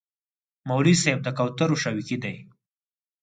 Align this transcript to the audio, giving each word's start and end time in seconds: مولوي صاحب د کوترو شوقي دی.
مولوي 0.67 0.95
صاحب 1.01 1.19
د 1.23 1.27
کوترو 1.37 1.75
شوقي 1.83 2.17
دی. 2.23 2.35